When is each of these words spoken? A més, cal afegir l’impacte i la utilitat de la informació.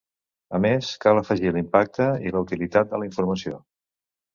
A 0.57 0.61
més, 0.65 0.89
cal 1.03 1.21
afegir 1.21 1.53
l’impacte 1.59 2.11
i 2.31 2.35
la 2.39 2.45
utilitat 2.49 2.95
de 2.95 3.05
la 3.05 3.13
informació. 3.15 3.67